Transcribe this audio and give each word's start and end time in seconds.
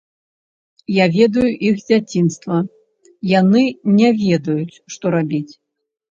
Я 0.93 1.05
ведаю 1.17 1.43
іх 1.67 1.75
з 1.81 1.85
дзяцінства, 2.05 2.57
яны 3.33 3.63
не 4.01 4.09
ведаюць, 4.25 4.79
што 4.97 5.05
рабіць. 5.19 5.49